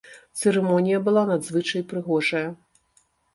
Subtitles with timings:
[0.43, 2.43] Цырымонія была надзвычай прыгожая.